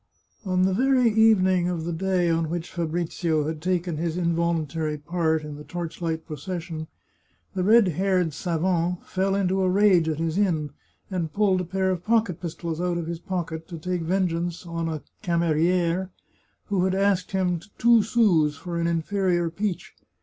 [0.45, 5.43] On the very evening of the day on which Fabrizio had taken his involuntary part
[5.43, 6.87] in the torch light procession,
[7.53, 10.71] the red haired savant fell into a rage at his inn,
[11.11, 14.89] and pulled a pair of pocket pistols out of his pocket to take vengeance on
[14.89, 16.09] a camerier
[16.65, 19.93] who had asked him two sous for an inferior peach.